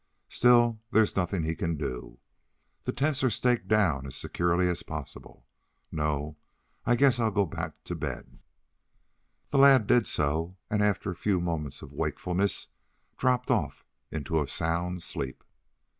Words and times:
Still, 0.29 0.79
there's 0.89 1.15
nothing 1.15 1.43
he 1.43 1.53
can 1.53 1.77
do. 1.77 2.17
The 2.85 2.91
tents 2.91 3.23
are 3.23 3.29
staked 3.29 3.67
down 3.67 4.07
as 4.07 4.15
securely 4.15 4.67
as 4.67 4.77
is 4.77 4.81
possible. 4.83 5.45
No, 5.91 6.37
I 6.87 6.95
guess 6.95 7.19
I'll 7.19 7.29
go 7.29 7.45
back 7.45 7.83
to 7.83 7.93
bed." 7.93 8.39
The 9.51 9.59
lad 9.59 9.85
did 9.85 10.07
so, 10.07 10.57
and 10.71 10.81
after 10.81 11.11
a 11.11 11.15
few 11.15 11.39
moments 11.39 11.83
of 11.83 11.93
wakefulness, 11.93 12.69
dropped 13.19 13.51
off 13.51 13.85
into 14.09 14.41
a 14.41 14.47
sound 14.47 15.03
sleep. 15.03 15.43